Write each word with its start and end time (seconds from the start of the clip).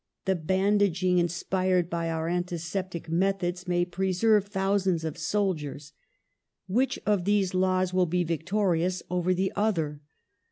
The 0.25 0.33
bandaging 0.35 1.19
inspired 1.19 1.87
by 1.87 2.09
our 2.09 2.27
antiseptic 2.27 3.07
methods 3.07 3.67
may 3.67 3.85
preserve 3.85 4.47
thousands 4.47 5.03
of 5.03 5.15
soldiers. 5.15 5.93
Which 6.65 6.97
of 7.05 7.23
these 7.25 7.53
laws 7.53 7.93
will 7.93 8.07
be 8.07 8.23
victorious 8.23 9.03
over 9.11 9.31
the 9.35 9.53
other? 9.55 10.01